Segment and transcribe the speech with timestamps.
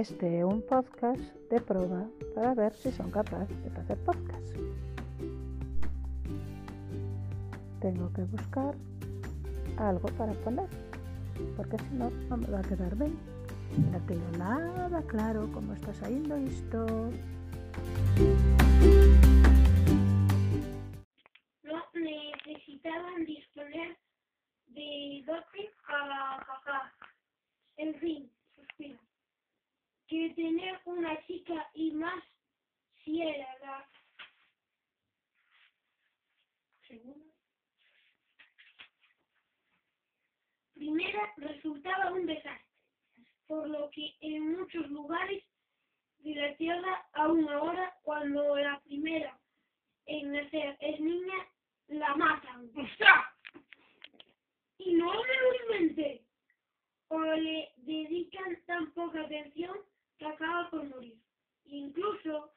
[0.00, 1.20] Este un podcast
[1.50, 4.56] de proba para ver se son capaz de facer podcast.
[7.82, 8.74] Tengo que buscar
[9.76, 10.70] algo para poner,
[11.54, 13.12] porque senón non me va a quedar ben.
[13.92, 16.80] Non teño nada claro como está saindo isto.
[21.68, 24.00] no necesitaban disponer
[24.72, 24.88] de
[25.28, 26.88] dote para jajar.
[27.76, 28.39] En fin.
[30.10, 32.24] Que tener una chica y más
[33.04, 33.88] si era la
[36.88, 37.32] segunda.
[40.74, 42.66] Primera resultaba un desastre,
[43.46, 45.44] por lo que en muchos lugares
[46.18, 49.38] de la Tierra a una hora, cuando la primera
[50.06, 51.36] en nacer es niña,
[51.86, 52.68] la matan.
[52.74, 53.26] ¡Ostras!
[54.78, 56.24] Y no me lo inventé.
[57.06, 59.88] O le dedican tan poca atención
[60.20, 61.18] que acaba por morir.
[61.64, 62.52] Incluso